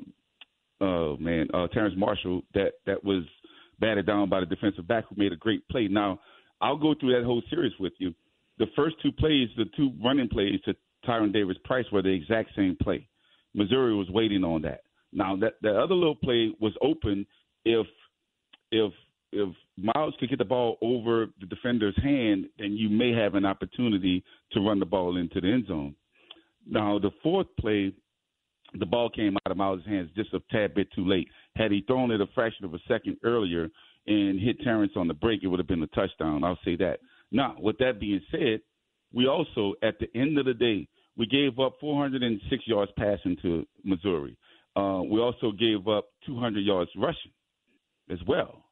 [0.80, 3.24] uh, man uh, Terrace Marshall that that was
[3.78, 5.88] batted down by the defensive back who made a great play.
[5.88, 6.20] Now
[6.60, 8.14] I'll go through that whole series with you.
[8.58, 10.74] The first two plays, the two running plays to
[11.06, 13.06] Tyrion Davis Price were the exact same play.
[13.54, 14.82] Missouri was waiting on that.
[15.12, 17.26] Now that that other little play was open
[17.64, 17.86] if
[18.70, 18.92] if
[19.32, 23.44] if Myles could get the ball over the defender's hand, then you may have an
[23.44, 25.94] opportunity to run the ball into the end zone.
[26.66, 27.92] Now, the fourth play,
[28.78, 31.28] the ball came out of Myles' hands just a tad bit too late.
[31.56, 33.68] Had he thrown it a fraction of a second earlier
[34.08, 36.42] and hit Terrace on the break, it would have been a touchdown.
[36.42, 37.00] I'll say that.
[37.30, 38.60] Now, with that being said,
[39.12, 43.66] we also, at the end of the day, we gave up 406 yards passing to
[43.84, 44.36] Missouri.
[44.76, 47.32] Uh, we also gave up 200 yards rushing
[48.10, 48.64] as well.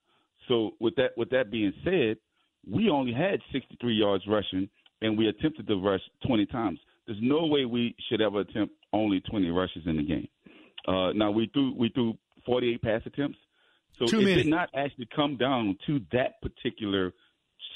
[0.48, 2.16] So with that with that being said,
[2.70, 4.68] we only had 63 yards rushing,
[5.02, 6.78] and we attempted to rush 20 times.
[7.06, 10.28] There's no way we should ever attempt only 20 rushes in the game.
[10.86, 12.14] Uh, now we threw we threw
[12.46, 13.38] 48 pass attempts,
[13.98, 14.34] so Too it many.
[14.36, 17.12] did not actually come down to that particular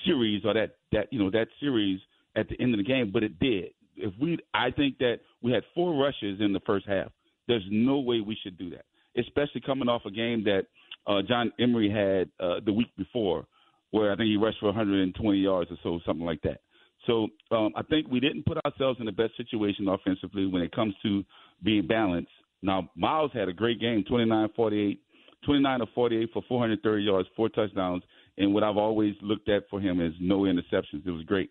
[0.06, 2.00] series or that that you know that series
[2.36, 3.70] at the end of the game, but it did.
[3.96, 7.08] If we, I think that we had four rushes in the first half.
[7.48, 8.84] There's no way we should do that,
[9.18, 10.66] especially coming off a game that
[11.06, 13.46] uh, John Emery had uh, the week before,
[13.90, 16.60] where I think he rushed for 120 yards or so, something like that.
[17.06, 20.72] So um, I think we didn't put ourselves in the best situation offensively when it
[20.72, 21.24] comes to
[21.64, 22.30] being balanced.
[22.62, 25.00] Now Myles had a great game, 29 48,
[25.44, 28.02] 29 of 48 for 430 yards, four touchdowns,
[28.38, 31.06] and what I've always looked at for him is no interceptions.
[31.06, 31.50] It was great,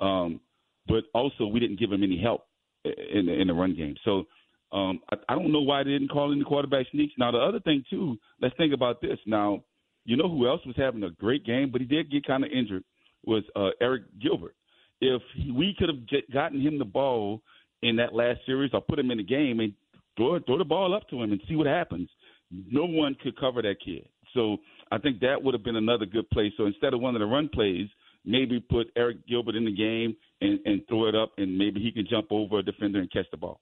[0.00, 0.40] um,
[0.86, 2.46] but also we didn't give him any help
[2.84, 3.94] in the, in the run game.
[4.04, 4.24] So
[4.72, 7.14] um, I, I don't know why they didn't call in the quarterback sneaks.
[7.18, 9.18] Now the other thing too, let's think about this.
[9.26, 9.62] Now,
[10.04, 12.50] you know who else was having a great game, but he did get kind of
[12.50, 12.84] injured
[13.24, 14.54] was uh, Arik Gilbert.
[15.00, 15.22] If
[15.54, 17.42] we could have get, gotten him the ball
[17.82, 19.72] in that last series, or put him in the game and
[20.16, 22.08] throw throw the ball up to him and see what happens.
[22.52, 24.08] No one could cover that kid.
[24.34, 24.58] So
[24.90, 26.52] I think that would have been another good play.
[26.56, 27.88] So instead of one of the run plays,
[28.24, 31.92] maybe put Arik Gilbert in the game and, and throw it up, and maybe he
[31.92, 33.60] can jump over a defender and catch the ball.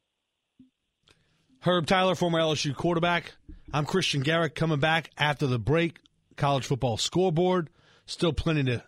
[1.60, 3.32] Herb Tyler, former LSU quarterback.
[3.72, 5.98] I'm Christian Garrick coming back after the break.
[6.36, 7.68] college football scoreboard.
[8.06, 8.82] Still plenty to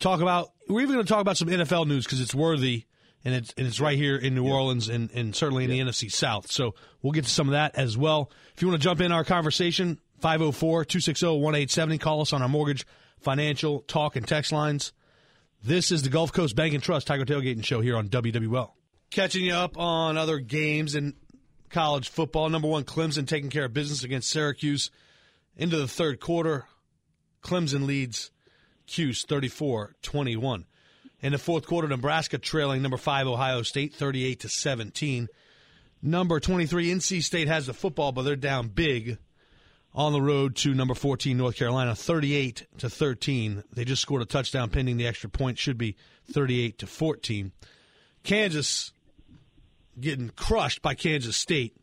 [0.00, 0.52] talk about.
[0.68, 2.86] We're even going to talk about some NFL news because it's worthy
[3.24, 6.10] and it's and it's right here in New Orleans and, and certainly in the NFC
[6.10, 6.50] South.
[6.50, 8.30] So we'll get to some of that as well.
[8.54, 12.00] If you want to jump in our conversation, 504-260-1870.
[12.00, 12.86] Call us on our mortgage,
[13.20, 14.92] financial, talk, and text lines.
[15.62, 18.70] This is the Gulf Coast Bank and Trust Tiger Tailgating Show here on WWL.
[19.10, 21.14] Catching you up on other games in
[21.70, 22.48] college football.
[22.48, 24.90] Number one, Clemson taking care of business against Syracuse
[25.56, 26.66] into the third quarter.
[27.42, 28.30] Clemson leads
[28.86, 30.66] Cuse 34 21.
[31.24, 35.28] In the fourth quarter, Nebraska trailing number five Ohio State 38 to 17.
[36.02, 39.16] Number 23 NC State has the football, but they're down big
[39.94, 43.64] on the road to number 14 North Carolina 38 to 13.
[43.72, 45.96] They just scored a touchdown pending the extra point should be
[46.30, 47.52] 38 to 14.
[48.22, 48.92] Kansas
[49.98, 51.74] getting crushed by Kansas State.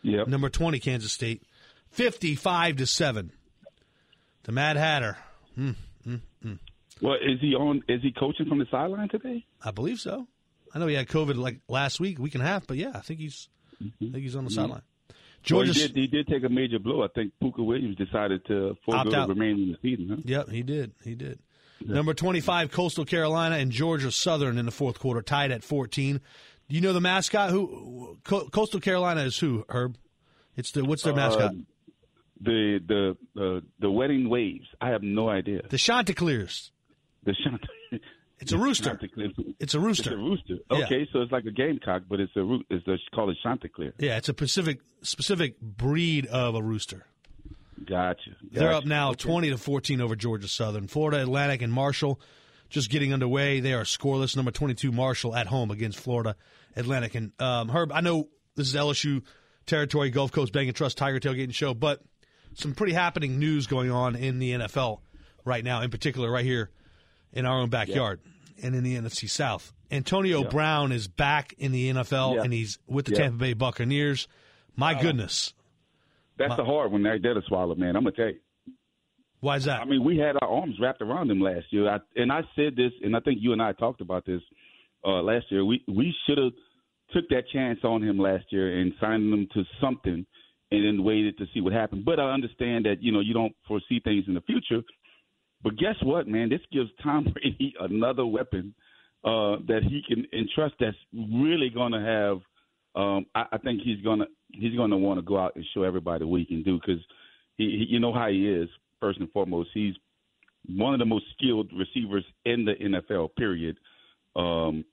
[0.00, 0.26] Yep.
[0.28, 1.42] Number 20 Kansas State
[1.90, 3.30] 55 to 7.
[4.44, 5.18] The Mad Hatter.
[5.58, 5.89] Mm, mm, mm.
[7.02, 7.82] Well, is he on?
[7.88, 9.46] Is he coaching from the sideline today?
[9.64, 10.26] I believe so.
[10.74, 13.00] I know he had COVID like last week, week and a half, but yeah, I
[13.00, 13.48] think he's
[13.82, 14.04] Mm-hmm.
[14.06, 14.82] I think he's on the sideline.
[15.42, 15.70] Georgia.
[15.70, 17.02] Well, he, did, he did take a major blow.
[17.02, 20.08] I think Puka Williams decided to forego the remaining of the season.
[20.16, 20.22] Huh?
[20.24, 20.92] Yep, he did.
[21.02, 21.38] He did.
[21.82, 26.20] Number 25, Coastal Carolina and Georgia Southern in the fourth quarter, tied at 14.
[26.68, 27.48] Do you know the mascot?
[27.48, 29.64] Who Co- Coastal Carolina is who?
[29.70, 29.96] Herb.
[30.56, 31.52] It's the what's their mascot?
[31.52, 31.66] Um,
[32.38, 34.66] the the the the wedding waves.
[34.78, 35.62] I have no idea.
[35.70, 36.70] the Chanticleers.
[37.24, 37.60] The Shant.
[38.40, 38.84] It's a rooster.
[38.86, 39.28] Chanticleer.
[39.58, 40.12] It's a rooster.
[40.12, 40.54] It's a rooster.
[40.70, 40.84] Yeah.
[40.86, 42.64] Okay, so it's like a gamecock, but it's a root.
[42.70, 43.92] It's a, called a Chanticleer.
[43.98, 47.04] Yeah, it's a specific specific breed of a rooster.
[47.84, 48.30] Gotcha.
[48.50, 49.24] They're up now Okay.
[49.24, 50.86] 20 to 14 over Georgia Southern.
[50.86, 52.18] Florida Atlantic and Marshall
[52.70, 53.60] just getting underway.
[53.60, 54.36] They are scoreless.
[54.36, 56.34] Number 22 Marshall at home against Florida
[56.76, 57.14] Atlantic.
[57.14, 59.22] And um, Herb, I know this is LSU
[59.66, 62.00] territory, Gulf Coast Bank and Trust Tiger Tailgating Show, but
[62.54, 65.00] some pretty happening news going on in the NFL
[65.44, 66.70] right now, in particular right here
[67.32, 68.20] in our own backyard
[68.62, 69.72] and in the NFC South.
[69.90, 72.42] Antonio Brown is back in the NFL Yeah.
[72.42, 73.18] and he's with the Yeah.
[73.22, 74.28] Tampa Bay Buccaneers.
[74.76, 75.52] My goodness.
[76.36, 77.96] That's the hard one right there to swallow, man.
[77.96, 78.38] I'm gonna tell you.
[79.40, 79.80] Why is that?
[79.80, 82.76] I mean, we had our arms wrapped around him last year, I, and I said
[82.76, 84.42] this, and I think you and I talked about this
[85.04, 85.64] uh, last year.
[85.64, 86.52] We we should have
[87.12, 90.24] took that chance on him last year and signed him to something,
[90.70, 92.04] and then waited to see what happened.
[92.04, 94.82] But I understand that you know you don't foresee things in the future.
[95.62, 96.48] But guess what, man?
[96.48, 98.74] This gives Tom Brady another weapon
[99.24, 100.74] uh, that he can entrust.
[100.80, 102.38] That's really going to have.
[103.00, 106.24] Um, I, I think he's gonna he's gonna want to go out and show everybody
[106.24, 107.00] what he can do because
[107.56, 108.68] he, he, you know how he is.
[108.98, 109.94] First and foremost, he's
[110.68, 113.34] one of the most skilled receivers in the NFL.
[113.36, 113.78] Period.
[114.34, 114.84] Um,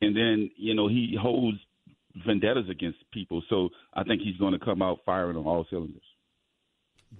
[0.00, 1.58] and then you know he holds
[2.26, 6.02] vendettas against people, so I think he's going to come out firing on all cylinders.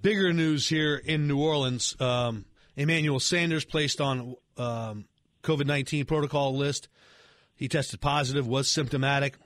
[0.03, 1.97] bigger news here in New Orleans.
[2.01, 2.45] Um,
[2.77, 5.07] Emmanuel Sanders placed on um,
[5.43, 6.89] COVID 19 protocol list.
[7.57, 9.37] He tested positive, was symptomatic.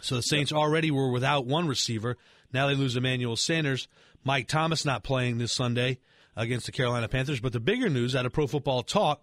[0.00, 2.16] So the Saints already were without one receiver.
[2.52, 3.86] Now they lose Emmanuel Sanders.
[4.24, 5.98] Mike Thomas not playing this Sunday
[6.36, 7.40] against the Carolina Panthers.
[7.40, 9.22] But the bigger news out of Pro Football Talk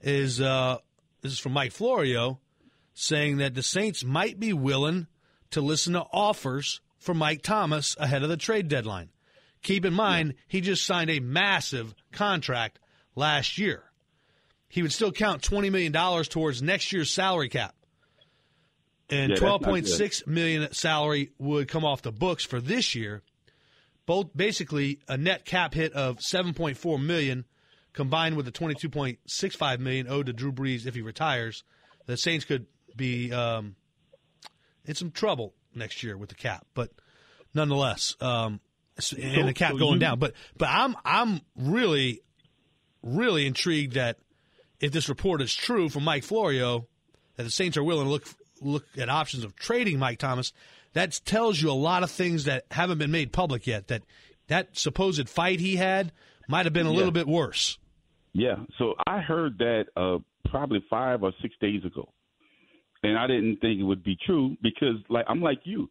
[0.00, 0.78] is uh,
[1.22, 2.40] this is from Mike Florio
[2.94, 5.06] saying that the Saints might be willing
[5.50, 9.10] to listen to offers for Mike Thomas ahead of the trade deadline.
[9.62, 12.78] Keep in mind, he just signed a massive contract
[13.14, 13.84] last year.
[14.68, 15.92] He would still count $20 million
[16.24, 17.74] towards next year's salary cap.
[19.08, 23.22] And Yeah, twelve point six million salary would come off the books for this year.
[24.04, 27.44] Both basically a net cap hit of 7.4 million
[27.92, 31.64] combined with the 22.65 million owed to Drew Brees if he retires.
[32.06, 32.66] The Saints could
[32.96, 33.76] be um,
[34.84, 36.90] in some trouble next year with the cap, but
[37.54, 38.60] nonetheless, um,
[39.20, 40.18] and the cap so going you- down.
[40.18, 42.20] But but I'm I'm really
[43.02, 44.18] really intrigued that
[44.80, 46.86] if this report is true from Mike Florio,
[47.36, 48.24] that the Saints are willing to look
[48.60, 50.52] look at options of trading Mike Thomas.
[50.92, 53.88] That tells you a lot of things that haven't been made public yet.
[53.88, 54.02] That
[54.48, 56.12] that supposed fight he had
[56.48, 57.78] might have been a little bit worse.
[58.32, 58.56] Yeah.
[58.78, 60.18] So I heard that uh,
[60.50, 62.12] probably five or six days ago,
[63.02, 65.88] and I didn't think it would be true because, like, I'm like you.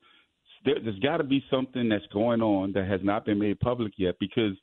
[0.65, 3.93] There, there's got to be something that's going on that has not been made public
[3.97, 4.15] yet.
[4.19, 4.53] Because,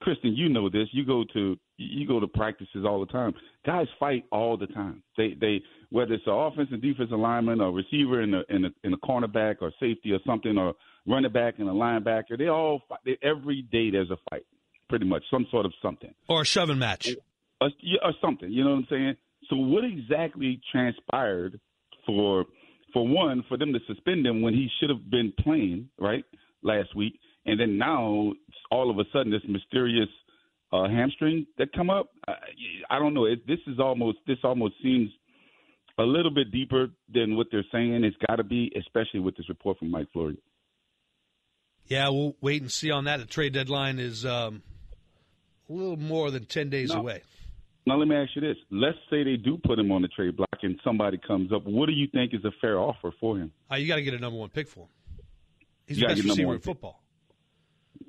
[0.00, 0.88] Christian, you know this.
[0.92, 3.34] You go to you go to practices all the time.
[3.66, 5.02] Guys fight all the time.
[5.16, 8.92] They they whether it's an offensive defensive lineman or receiver in a in a in
[8.92, 10.74] a cornerback or safety or something or
[11.06, 12.38] running back and a linebacker.
[12.38, 13.00] They all fight.
[13.04, 14.44] They, every day there's a fight,
[14.88, 17.14] pretty much some sort of something Or a shoving match.
[17.60, 17.68] or,
[18.02, 18.50] or something.
[18.50, 19.16] You know what I'm saying?
[19.50, 21.60] So what exactly transpired
[22.06, 22.46] for
[22.94, 26.24] for one for them to suspend him when he should have been playing right
[26.62, 28.32] last week, and then now
[28.70, 30.08] all of a sudden this mysterious
[30.72, 32.10] uh, hamstring that come up.
[32.26, 32.34] I,
[32.90, 33.26] I don't know.
[33.26, 35.10] It, this is almost this almost seems
[35.98, 38.02] a little bit deeper than what they're saying.
[38.04, 40.38] It's got to be, especially with this report from Mike Florio.
[41.86, 43.18] Yeah, we'll wait and see on that.
[43.18, 44.62] The trade deadline is um,
[45.68, 47.00] a little more than ten days no.
[47.00, 47.22] away.
[47.86, 50.36] Now let me ask you this: Let's say they do put him on the trade
[50.36, 51.64] block, and somebody comes up.
[51.64, 53.52] What do you think is a fair offer for him?
[53.70, 54.88] Uh, you got to get a number one pick for him.
[55.86, 57.02] He's you the best receiver in football.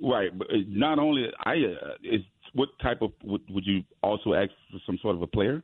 [0.01, 2.21] Right, but uh, not only I uh, is
[2.53, 5.61] what type of would, would you also ask for some sort of a player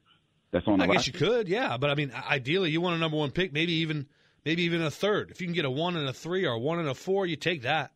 [0.51, 1.77] that's on the I guess you could, yeah.
[1.77, 4.07] But I mean, ideally, you want a number one pick, maybe even
[4.45, 5.31] maybe even a third.
[5.31, 7.25] If you can get a one and a three or a one and a four,
[7.25, 7.91] you take that.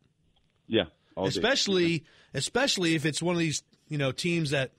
[0.66, 0.84] Yeah,
[1.16, 4.72] especially especially if it's one of these you know teams that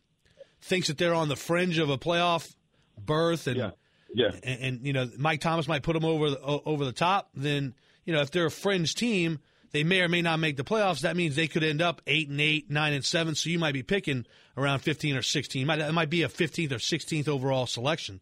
[0.62, 2.54] thinks that they're on the fringe of a playoff
[2.98, 3.72] berth and yeah.
[4.14, 4.32] Yeah.
[4.44, 7.30] And, and, you know Mike Thomas might put them over the, over the top.
[7.36, 9.40] Then you know if they're a fringe team,
[9.72, 11.02] they may or may not make the playoffs.
[11.02, 13.36] That means they could end up eight and eight, nine and seven.
[13.36, 15.64] So you might be picking around fifteen or sixteen.
[15.64, 18.22] It might, it might be a fifteenth or sixteenth overall selection.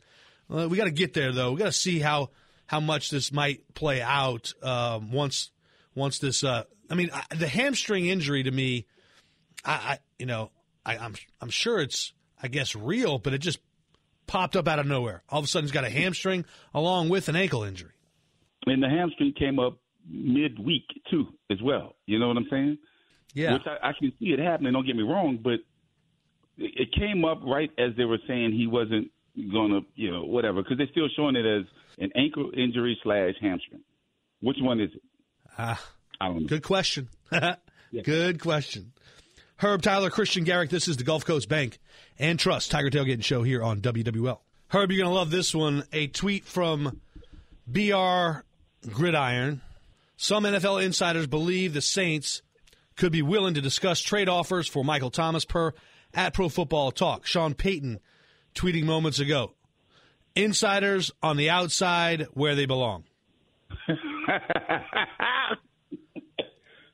[0.53, 1.51] Uh, we got to get there though.
[1.51, 2.31] We got to see how
[2.67, 5.51] how much this might play out um, once
[5.93, 6.43] once this.
[6.43, 8.87] Uh, I mean, I, the hamstring injury to me,
[9.63, 10.51] I, I you know
[10.85, 13.59] I, I'm I'm sure it's I guess real, but it just
[14.27, 15.23] popped up out of nowhere.
[15.29, 17.91] All of a sudden, he's got a hamstring along with an ankle injury.
[18.65, 19.77] And the hamstring came up
[20.09, 21.95] midweek too, as well.
[22.05, 22.77] You know what I'm saying?
[23.33, 23.53] Yeah.
[23.53, 24.73] Which I, I can see it happening.
[24.73, 25.59] Don't get me wrong, but
[26.57, 29.11] it came up right as they were saying he wasn't
[29.51, 31.65] going to, you know, whatever, because they're still showing it as
[31.99, 33.81] an ankle injury slash hamstring.
[34.41, 35.01] Which one is it?
[35.57, 35.81] Ah,
[36.19, 36.47] I don't know.
[36.47, 37.09] Good question.
[37.31, 37.55] yeah.
[38.03, 38.93] Good question.
[39.57, 40.69] Herb Tyler, Christian Garrick.
[40.69, 41.79] This is the Gulf Coast Bank
[42.19, 44.39] and Trust Tiger Tailgating Show here on WWL.
[44.67, 45.85] Herb, you're going to love this one.
[45.93, 46.99] A tweet from
[47.65, 48.43] BR
[48.91, 49.61] Gridiron.
[50.17, 52.41] Some NFL insiders believe the Saints
[52.97, 55.73] could be willing to discuss trade offers for Michael Thomas per
[56.13, 57.25] at Pro Football Talk.
[57.25, 57.99] Sean Payton
[58.55, 59.53] tweeting moments ago.
[60.35, 63.05] Insiders on the outside where they belong.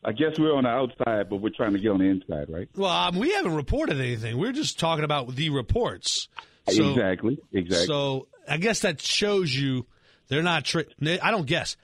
[0.03, 2.67] I guess we're on the outside, but we're trying to get on the inside, right?
[2.75, 4.37] Well, um, we haven't reported anything.
[4.37, 6.27] We're just talking about the reports.
[6.69, 7.37] So, exactly.
[7.53, 7.85] Exactly.
[7.85, 9.85] So I guess that shows you
[10.27, 10.65] they're not.
[10.65, 10.85] Tra-
[11.21, 11.77] I don't guess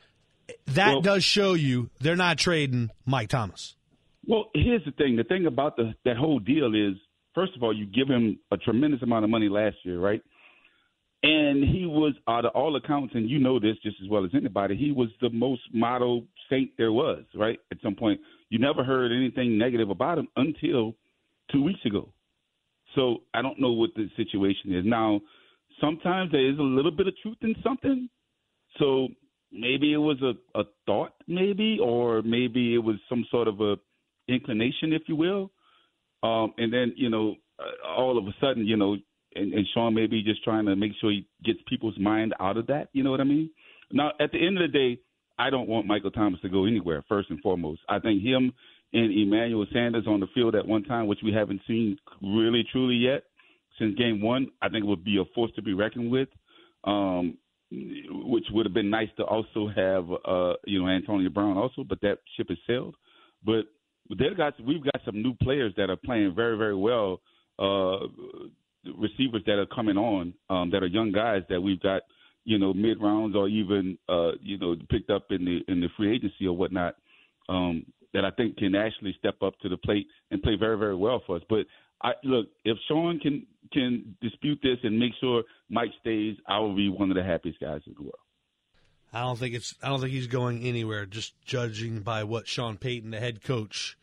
[0.67, 3.75] that well, does show you they're not trading Mike Thomas.
[4.25, 5.15] Well, here's the thing.
[5.15, 6.97] The thing about the, that whole deal is,
[7.34, 10.21] first of all, you give him a tremendous amount of money last year, right?
[11.23, 14.32] And he was, out of all accounts, and you know this just as well as
[14.34, 17.60] anybody, he was the most model saint there was, right?
[17.71, 20.95] At some point, you never heard anything negative about him until
[21.51, 22.10] two weeks ago.
[22.95, 25.21] So I don't know what the situation is now.
[25.81, 28.10] Sometimes there is a little bit of truth in something.
[28.79, 29.10] So
[29.51, 33.75] maybe it was a, a thought, maybe, or maybe it was some sort of a
[34.27, 35.51] inclination, if you will.
[36.23, 38.97] Um, and then you know, uh, all of a sudden, you know,
[39.36, 42.67] and, and Sean maybe just trying to make sure he gets people's mind out of
[42.67, 42.89] that.
[42.93, 43.49] You know what I mean?
[43.91, 44.99] Now, at the end of the day,
[45.38, 47.04] I don't want Michael Thomas to go anywhere.
[47.08, 48.52] First and foremost, I think him
[48.93, 52.95] and Emmanuel Sanders on the field at one time, which we haven't seen really truly
[52.95, 53.23] yet
[53.78, 56.30] since game one, I think would be a force to be reckoned with.
[56.84, 57.38] Um,
[57.69, 62.00] which would have been nice to also have, uh, you know, Antonio Brown also, but
[62.00, 62.95] that ship has sailed.
[63.45, 63.65] But
[64.10, 67.19] they got we've got some new players that are playing very very well.
[67.60, 68.08] Uh,
[68.97, 72.04] receivers that are coming on um, that are young guys that we've got,
[72.47, 75.89] you know, mid rounds or even uh, you know picked up in the in the
[75.97, 76.95] free agency or whatnot.
[77.49, 80.95] Um, that I think can actually step up to the plate and play very very
[80.95, 81.41] well for us.
[81.49, 81.65] But
[82.01, 86.75] I look if Sean can can dispute this and make sure Mike stays, I will
[86.75, 88.15] be one of the happiest guys in the world.
[89.12, 89.75] I don't think it's.
[89.83, 91.05] I don't think he's going anywhere.
[91.05, 93.97] Just judging by what Sean Payton, the head coach,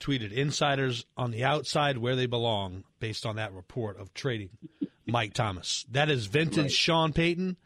[0.00, 0.32] tweeted.
[0.32, 4.50] Insiders on the outside where they belong, based on that report of trading
[5.06, 5.84] Mike Thomas.
[5.90, 6.70] That is vintage right.
[6.70, 7.56] Sean Payton,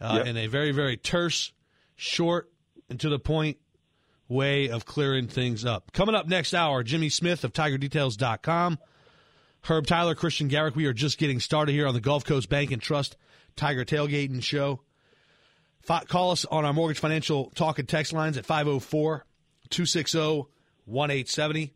[0.00, 0.26] uh, yep.
[0.26, 1.52] in a very very terse,
[1.96, 2.50] short,
[2.88, 3.58] and to the point
[4.28, 5.92] way of clearing things up.
[5.92, 8.78] Coming up next hour, Jimmy Smith of TigerDetails.com.
[9.62, 10.76] Herb Tyler, Christian Garrick.
[10.76, 13.16] We are just getting started here on the Gulf Coast Bank and Trust
[13.56, 14.80] Tiger Tailgating Show.
[16.08, 19.24] Call us on our mortgage financial talk and text lines at 504
[19.70, 20.18] 260
[20.86, 21.74] 1870.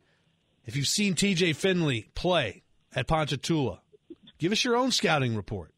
[0.65, 2.63] If you've seen TJ Finley play
[2.95, 3.81] at Ponchatoula,
[4.39, 5.73] give us your own scouting report.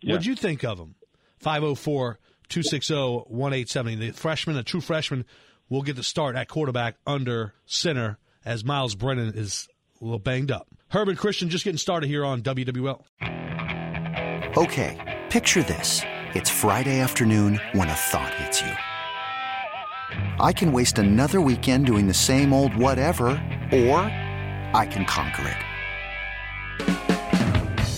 [0.00, 0.12] Yeah.
[0.12, 0.94] What'd you think of him?
[1.42, 2.18] 504
[2.48, 3.96] 260 1870.
[3.96, 5.24] The freshman, a true freshman,
[5.68, 9.68] will get the start at quarterback under center as Myles Brennan is
[10.00, 10.68] a little banged up.
[10.88, 13.02] Herb Christian just getting started here on WWL.
[14.56, 16.02] Okay, picture this.
[16.34, 18.72] It's Friday afternoon when a thought hits you.
[20.38, 23.28] I can waste another weekend doing the same old whatever,
[23.72, 23.98] or
[24.74, 27.11] I can conquer it.